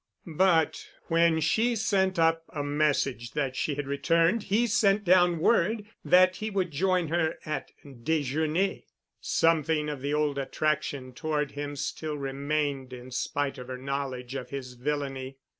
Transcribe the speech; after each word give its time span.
But 0.35 0.87
when 1.09 1.39
she 1.41 1.75
sent 1.75 2.17
up 2.17 2.41
a 2.49 2.63
message 2.63 3.33
that 3.33 3.55
she 3.55 3.75
had 3.75 3.85
returned 3.85 4.41
he 4.41 4.65
sent 4.65 5.03
down 5.03 5.37
word 5.37 5.85
that 6.03 6.37
he 6.37 6.49
would 6.49 6.71
join 6.71 7.09
her 7.09 7.37
at 7.45 7.71
déjeuner. 7.85 8.83
Something 9.19 9.89
of 9.89 10.01
the 10.01 10.15
old 10.15 10.39
attraction 10.39 11.13
toward 11.13 11.51
him 11.51 11.75
still 11.75 12.17
remained 12.17 12.93
in 12.93 13.11
spite 13.11 13.59
of 13.59 13.67
her 13.67 13.77
knowledge 13.77 14.33
of 14.33 14.49
his 14.49 14.73
villainy. 14.73 15.37